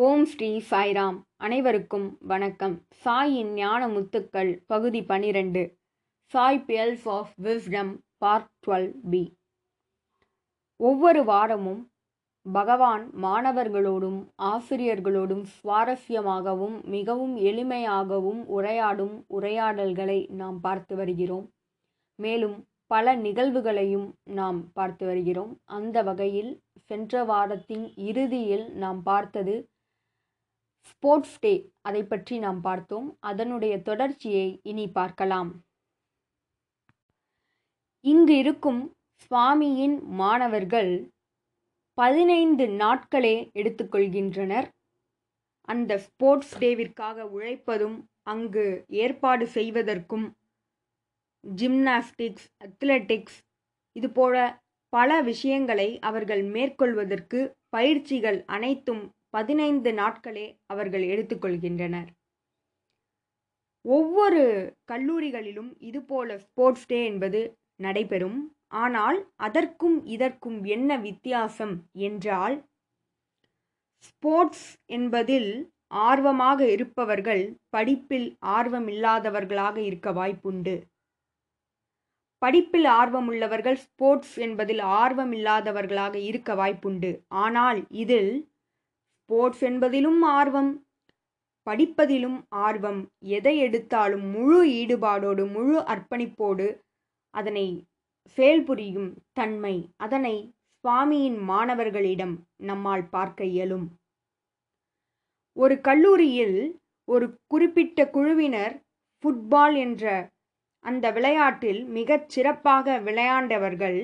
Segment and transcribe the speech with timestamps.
[0.00, 1.16] ஓம் ஸ்ரீ சாய்ராம்.
[1.36, 2.82] அனைவருக்கும் வணக்கம்.
[3.04, 5.76] சாயின் ஞான முத்துக்கள் பகுதி பனிரெண்டு.
[6.24, 9.36] Sai pearls of wisdom part twelve B.
[10.76, 11.90] ஒவ்வொரு வாரமும்
[12.42, 21.50] பகவான் மாணவர்களோடும் ஆசிரியர்களோடும் சுவாரஸ்யமாகவும் மிகவும் எளிமையாகவும் உரையாடும் உரையாடல்களை நாம் பார்த்து வருகிறோம்.
[22.14, 25.58] மேலும் பல நிகழ்வுகளையும் நாம் பார்த்து வருகிறோம்.
[25.64, 29.68] அந்த வகையில் சென்ற வாரத்தின் இறுதியில் நாம் பார்த்தது
[30.88, 31.52] ஸ்போர்ட்ஸ் டே
[31.82, 33.08] அதை பற்றி நாம் பார்த்தோம்.
[33.20, 35.50] அதனுடைய தொடர்ச்சியை இனி பார்க்கலாம்.
[38.04, 38.80] இங்கு இருக்கும்
[39.22, 40.92] சுவாமியின் மாணவர்கள்
[41.98, 44.68] பதினைந்து நாட்களே எடுத்துக்கொள்கின்றனர்
[45.68, 50.26] அந்த ஸ்போர்ட்ஸ் டேவிற்காக உழைப்பதும் அங்கு ஏற்பாடு செய்வதற்கும்
[51.44, 53.38] ஜிம்னாஸ்டிக்ஸ் அத்லெட்டிக்ஸ்
[53.96, 54.36] இதுபோல
[54.92, 59.02] பல விஷயங்களை அவர்கள் மேற்கொள்வதற்கு பயிற்சிகள் அனைத்தும்
[59.34, 62.10] பதினைந்து நாட்களே அவர்கள் எடுத்துக்கொள்கின்றனர்.
[63.84, 64.42] ஒவ்வொரு
[64.92, 67.40] கல்லூரிகளிலும் இதுபோல ஸ்போர்ட்ஸ் டே என்பது
[67.76, 68.38] நடைபெறும்.
[68.82, 71.74] ஆனால் அதற்கும் இதற்கும் என்ன வித்தியாசம்
[72.08, 72.56] என்றால்
[74.08, 75.50] ஸ்போர்ட்ஸ் என்பதில்
[76.08, 80.74] ஆர்வமாக இருப்பவர்கள் படிப்பில் ஆர்வமில்லாதவர்களாக இருக்க வாய்ப்புண்டு.
[82.42, 87.10] படிப்பில் ஆர்வமுள்ளவர்கள் ஸ்போர்ட்ஸ் என்பதில் ஆர்வமில்லாதவர்களாக இருக்க வாய்ப்புண்டு.
[87.44, 88.32] ஆனால் இதில்
[89.30, 90.70] ஸ்போர்ட்ஸ் என்பதிலும் ஆர்வம்
[91.66, 96.66] படிப்பதிலும் ஆர்வம் எதை எடுத்தாலும் முழு ஈடுபாடோடு முழு அர்ப்பணிப்போடு
[97.34, 97.64] அதனை
[98.38, 100.34] செயல்புரியும் தன்மை அதனை
[100.84, 103.86] சுவாமியின் மாணவர்களிடம் நம்மால் பார்க்க இயலும்.
[105.56, 106.58] ஒரு கல்லூரியில்
[107.08, 108.76] ஒரு குறிப்பிட்ட குழுவினர்
[109.24, 110.06] ஃபுட்பால் என்ற
[110.84, 114.00] அந்த விளையாட்டில் மிகச் சிறப்பாக விளையாண்டவர்கள்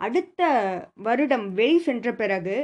[0.00, 0.42] அடுத்த
[1.02, 2.58] வருடம் வெளி சென்ற பிறகு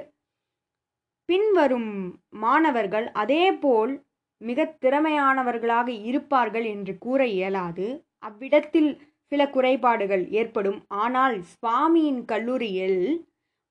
[1.29, 1.91] பின்வரும்
[2.39, 3.93] மாணவர்கள் அதேபோல்
[4.41, 7.87] மிக திறமையானவர்களாக இருப்பார்கள் என்று கூற இயலாது.
[8.19, 8.91] அவ்விடத்தில்
[9.33, 10.79] சில குறைபாடுகள் ஏற்படும்.
[10.97, 13.01] ஆனால் சுவாமியின் கல்லூரியில்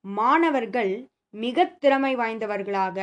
[0.05, 0.93] மாணவர்கள்
[1.33, 2.97] மிக திறமை வாய்ந்தவர்களாக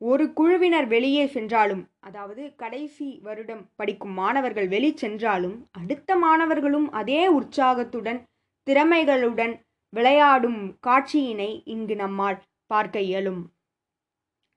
[0.00, 8.20] ஒரு குழுவினர் வெளியே சென்றாலும் அதாவது கடைசி வருடம் படிக்கும் மாணவர்கள் வெளி சென்றாலும் அடுத்த மாணவர்களும் அதே உற்சாகத்துடன்
[8.66, 9.54] திறமைகளுடன்
[9.92, 13.42] விளையாடும் காட்சியினை இங்கு நம்மால் பார்க்க இயலும்.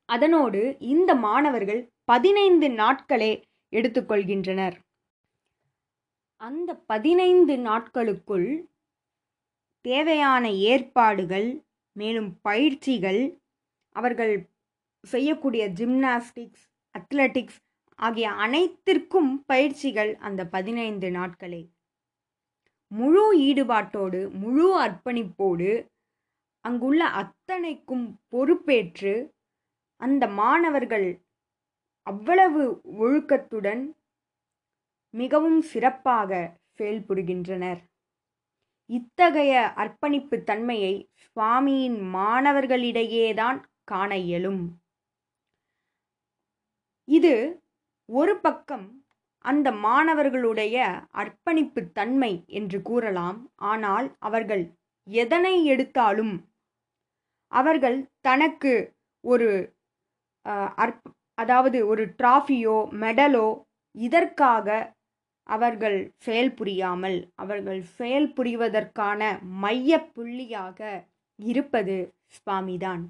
[0.10, 3.32] அதனோடு இந்த மாணவர்கள் பதினைந்து நாட்களே
[3.74, 4.78] எடுத்துக்கொள்கின்றனர்.
[6.42, 8.50] அந்த பதினைந்து நாட்களுக்குள்
[9.86, 11.50] தேவையான ஏற்பாடுகள்
[11.96, 13.22] மேலும் பயிற்சிகள்
[13.96, 14.34] அவர்கள்
[15.04, 16.66] செய்யக்கூடிய ஜிம்னாஸ்டிக்ஸ்
[16.96, 17.60] அத்லட்டிக்ஸ்
[18.00, 21.62] ஆகிய அனைத்திற்கும் பயிற்சிகள் அந்த பதினைந்து நாட்களே.
[22.92, 25.70] முழு ஈடுபாட்டோடு முழு அர்ப்பணிப்போடு
[26.66, 29.14] அங்குள்ள அத்தனைக்கும் பொறுப்பேற்று
[30.02, 31.24] அந்த மாணவர்கள்
[32.08, 32.64] அவ்வளவு
[33.00, 33.84] ஒழுக்கத்துடன்
[35.10, 37.82] மிகவும் சிறப்பாக செயல்படுகின்றனர்
[38.90, 40.94] இத்தகைய அர்ப்பணிப்பு தன்மையை
[41.24, 44.64] சுவாமியின் மாணவர்களிடையேதான் காண இயலும்.
[47.08, 47.34] இது
[48.06, 48.88] ஒரு பக்கம்
[49.46, 50.78] அந்த மாணவர்களுடைய
[51.12, 53.40] அர்ப்பணிப்பு தன்மை என்று கூறலாம்.
[53.56, 54.64] ஆனால் அவர்கள்
[55.08, 56.34] எதனை எடுத்தாலும்
[57.52, 58.74] அவர்கள் தனக்கு
[59.24, 59.50] ஒரு
[60.76, 63.48] அற்ப அதாவது ஒரு டிராஃபியோ மெடலோ
[63.96, 64.68] இதற்காக
[65.50, 69.22] அவர்கள் செயல் புரியாமல் அவர்கள் செயல்புரிவதற்கான
[69.62, 70.80] மைய புள்ளியாக
[71.40, 71.96] இருப்பது
[72.36, 73.04] சுவாமிதான்.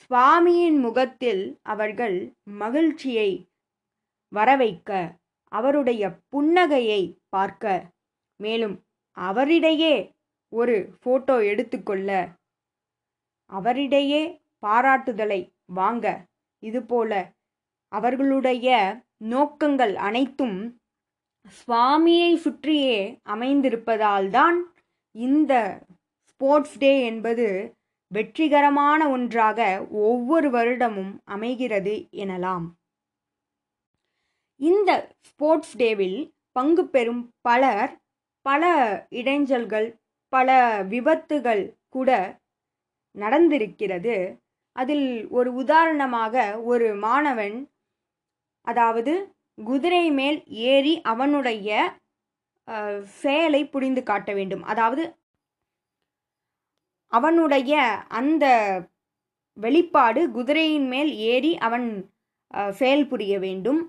[0.00, 2.16] சுவாமியின் முகத்தில் அவர்கள்
[2.58, 3.30] மகிழ்ச்சியை
[4.32, 4.90] வரவைக்க
[5.52, 7.64] அவருடைய புன்னகையை பார்க்க
[8.40, 8.76] மேலும்
[9.16, 9.94] அவரிடையே
[10.52, 12.10] ஒரு ஃபோட்டோ எடுத்துக்கொள்ள
[13.50, 14.22] அவரிடையே
[14.66, 16.06] பாராட்டுதலை வாங்க.
[16.62, 17.12] இதுபோல
[17.92, 18.68] அவர்களுடைய
[19.16, 20.58] நோக்கங்கள் அனைத்தும்
[21.48, 24.58] சுவாமியை சுற்றியே அமைந்திருப்பதால்தான்
[25.14, 25.82] இந்த
[26.30, 27.46] ஸ்போர்ட்ஸ் டே என்பது
[28.10, 32.66] வெற்றிகரமான ஒன்றாக ஒவ்வொரு வருடமும் அமைகிறது எனலாம்.
[34.60, 34.90] இந்த
[35.22, 36.18] ஸ்போர்ட்ஸ் டேவில்
[36.52, 37.92] பங்கு பெறும் பலர்
[38.46, 38.62] பல
[39.10, 39.88] இடைஞ்சல்கள்
[40.32, 40.48] பல
[40.88, 42.10] விபத்துகள் கூட
[43.14, 44.16] நடந்திருக்கிறது.
[44.76, 45.06] அதில்
[45.38, 46.34] ஒரு உதாரணமாக
[46.72, 47.56] ஒரு மாணவன்
[48.66, 49.12] அதாவது
[49.58, 50.38] குதிரை மேல்
[50.72, 51.68] ஏறி அவனுடைய
[53.22, 54.62] செயலை புரிந்து காட்ட வேண்டும்.
[54.72, 55.02] அதாவது
[57.12, 57.74] அவனுடைய
[58.18, 58.44] அந்த
[59.56, 61.86] வெளிப்பாடு குதிரையின் மேல் ஏறி அவன்
[62.80, 63.80] செயல் புரிய வேண்டும்.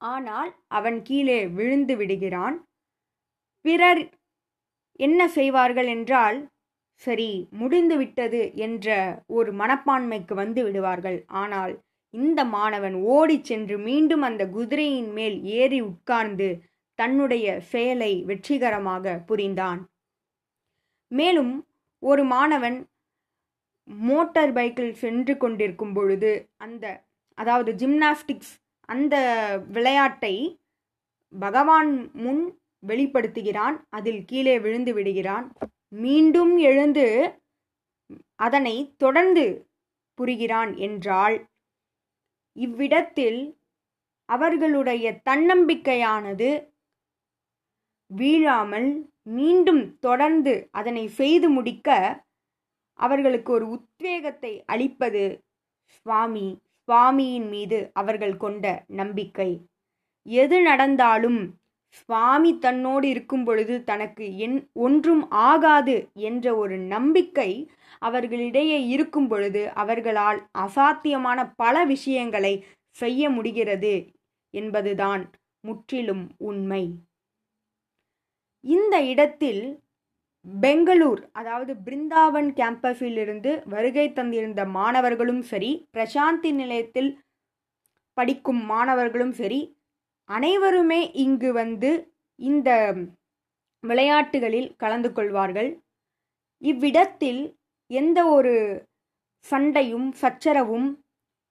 [0.00, 2.56] ஆனால் அவன் கீழே விழுந்து விடுகிறான்.
[3.64, 4.02] பிறர்
[5.00, 6.38] என்ன செய்வார்கள் என்றால்
[7.00, 7.30] சரி
[7.60, 8.88] முடிந்து விட்டது என்ற
[9.38, 11.18] ஒரு மனப்பான்மைக்கு வந்து விடுவார்கள்.
[11.42, 11.72] ஆனால்
[12.14, 16.48] இந்த மாணவன் ஓடிச் சென்று மீண்டும் அந்த குதிரையின் மேல் ஏறி உட்கார்ந்து
[16.98, 19.80] தன்னுடைய செயலை வெற்றிகரமாக புரிந்தான்.
[21.12, 21.52] மேலும்
[22.02, 22.78] ஒரு மாணவன்
[24.08, 26.32] மோட்டார் பைக்கில் சென்று கொண்டிருக்கும் பொழுது
[26.64, 26.84] அந்த
[27.38, 28.52] அதாவது ஜிம்னாஸ்டிக்ஸ்
[28.88, 29.16] அந்த
[29.76, 30.34] விளையாட்டை
[31.32, 31.90] பகவான்
[32.24, 32.42] முன்
[32.88, 35.46] வெளிப்படுத்துகிறான் அதில் கீழே விழுந்து விடுகிறான்.
[35.92, 37.06] மீண்டும் எழுந்து
[38.34, 39.44] அதனை தொடர்ந்து
[40.14, 41.36] புரிகிறான் என்றால்
[42.56, 43.40] இவ்விடத்தில்
[44.28, 46.50] அவர்களுடைய தன்னம்பிக்கையானது
[48.06, 48.90] வீழாமல்
[49.22, 51.88] மீண்டும் தொடர்ந்து அதனை செய்து முடிக்க
[52.98, 55.24] அவர்களுக்கு ஒரு உத்வேகத்தை அளிப்பது
[55.86, 56.46] சுவாமி
[56.88, 59.50] சுவாமியின் மீது அவர்கள் கொண்ட நம்பிக்கை.
[60.26, 61.59] எது நடந்தாலும்
[61.90, 70.48] சுவாமி தன்னோடு இருக்கும் பொழுது தனக்கு என் ஒன்றும் ஆகாது என்ற ஒரு நம்பிக்கை அவர்களிடையே இருக்கும் பொழுது அவர்களால்
[70.58, 74.06] அசாத்தியமான பல விஷயங்களை செய்ய முடிகிறது
[74.50, 76.94] என்பதுதான் முற்றிலும் உண்மை.
[78.60, 79.80] இந்த இடத்தில்
[80.60, 87.20] பெங்களூர் அதாவது பிருந்தாவன் கேம்பஸிலிருந்து வருகை தந்திருந்த மாணவர்களும் சரி பிரசாந்தி நிலையத்தில்
[88.12, 89.79] படிக்கும் மாணவர்களும் சரி
[90.30, 91.90] அனைவருமே இங்கு வந்து
[92.38, 92.70] இந்த
[93.84, 95.70] விளையாட்டுகளில் கலந்து கொள்வார்கள்.
[96.62, 97.42] இவ்விடத்தில்
[97.90, 98.54] எந்த ஒரு
[99.44, 100.88] சண்டையும் சச்சரவும்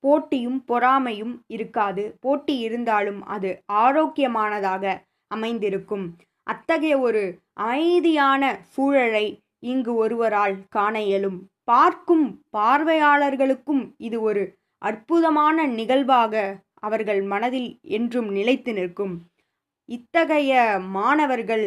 [0.04, 2.04] போட்டியும் பொறாமையும் இருக்காது.
[2.20, 3.50] போட்டி இருந்தாலும் அது
[3.84, 4.84] ஆரோக்கியமானதாக
[5.32, 6.06] அமைந்திருக்கும்.
[6.48, 7.24] அத்தகைய ஒரு
[7.54, 8.44] அமைதியான
[8.74, 9.26] சூழலை
[9.64, 11.40] இங்கு ஒருவரால் காண இயலும்.
[11.64, 12.26] பார்க்கும்
[12.58, 14.44] பார்வையாளர்களுக்கும் இது ஒரு
[14.82, 16.34] அற்புதமான நிகழ்வாக
[16.80, 19.16] அவர்கள் மனதில் என்றும் நிலைத்து நிற்கும்.
[19.90, 20.54] இத்தகைய
[20.92, 21.66] மாணவர்கள்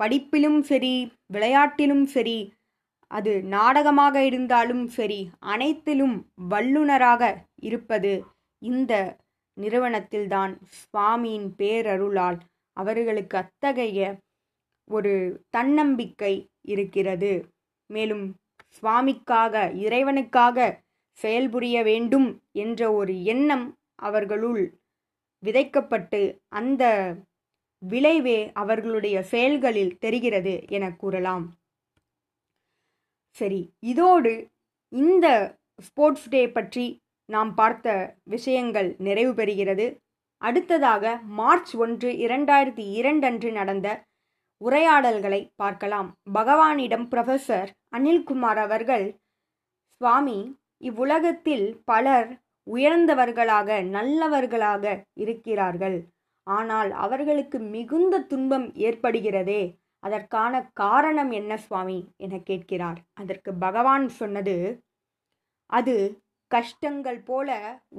[0.00, 0.94] படிப்பிலும் சரி
[1.32, 2.38] விளையாட்டிலும் சரி
[3.10, 5.20] அது நாடகமாக இருந்தாலும் சரி
[5.52, 6.16] அனைத்திலும்
[6.50, 7.22] வல்லுனராக
[7.62, 8.12] இருப்பது
[8.62, 8.92] இந்த
[9.56, 12.38] நிறுவனத்தில்தான் சுவாமியின் பேரருளால்
[12.76, 14.00] அவர்களுக்கு அத்தகைய
[14.90, 15.14] ஒரு
[15.50, 16.34] தன்னம்பிக்கை
[16.64, 17.32] இருக்கிறது.
[17.90, 18.24] மேலும்
[18.76, 20.58] சுவாமிக்காக இறைவனுக்காக
[21.18, 23.66] செயல்புரிய வேண்டும் என்ற ஒரு எண்ணம்
[23.98, 24.62] அவர்களுள்
[25.42, 26.84] விதைக்கப்பட்டு அந்த
[27.82, 31.44] விளைவே அவர்களுடைய செயல்களில் தெரிகிறது என கூறலாம்.
[33.36, 33.60] சரி
[33.92, 34.32] இதோடு
[34.92, 35.26] இந்த
[35.82, 36.86] ஸ்போர்ட்ஸ் டே பற்றி
[37.28, 39.86] நாம் பார்த்த விஷயங்கள் நிறைவு பெறுகிறது.
[40.42, 41.04] அடுத்ததாக
[41.38, 43.88] மார்ச் ஒன்று இரண்டாயிரத்தி இரண்டு அன்று நடந்த
[44.60, 46.08] உரையாடல்களை பார்க்கலாம்.
[46.34, 49.06] பகவானிடம் ப்ரொஃபசர் அனில்குமார் அவர்கள்
[50.00, 50.38] சுவாமி
[50.84, 52.28] இவ்வுலகத்தில் பலர்
[52.74, 54.84] உயர்ந்தவர்களாக நல்லவர்களாக
[55.14, 55.98] இருக்கிறார்கள்.
[56.46, 59.62] ஆனால் அவர்களுக்கு மிகுந்த துன்பம் ஏற்படுகிறதே.
[60.02, 61.98] அதற்கான காரணம் என்ன சுவாமி?
[62.16, 62.98] என கேட்கிறார்.
[63.12, 64.56] அதற்கு பகவான் சொன்னது
[65.70, 65.94] அது
[66.50, 67.48] கஷ்டங்கள் போல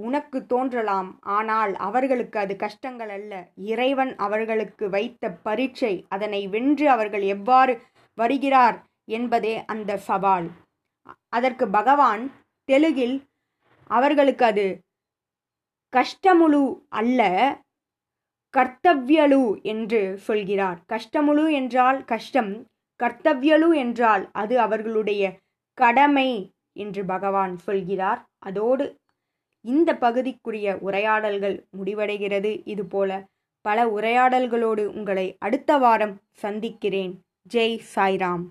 [0.05, 1.09] உனக்கு தோன்றலாம்.
[1.21, 3.33] ஆனால் அவர்களுக்கு அது கஷ்டங்கள் அல்ல.
[3.71, 7.73] இறைவன் அவர்களுக்கு வைத்த பரீட்சை அதனை வென்று அவர்கள் எவ்வாறு
[8.17, 8.77] வருகிறார்
[9.09, 10.47] என்பதே அந்த சவால்.
[11.29, 12.23] அதற்கு பகவான்
[12.69, 13.17] தெலுங்கில்
[13.89, 14.67] அவர்களுக்கு அது
[15.93, 17.21] கஷ்டமுழு அல்ல
[18.53, 20.79] கர்த்தவ்யலு என்று சொல்கிறார்.
[20.93, 22.51] கஷ்டமுழு என்றால் கஷ்டம்
[22.99, 25.23] கர்த்தவ்யலு என்றால் அது அவர்களுடைய
[25.77, 26.29] கடமை
[26.73, 28.21] என்று பகவான் சொல்கிறார்.
[28.39, 28.85] அதோடு
[29.65, 32.51] இந்த பகுதிக்குரிய உரையாடல்கள் முடிவடைகிறது.
[32.65, 33.11] இதுபோல
[33.65, 37.13] பல உரையாடல்களோடு உங்களை அடுத்த வாரம் சந்திக்கிறேன்.
[37.53, 38.45] ஜெய் சாய்ராம்.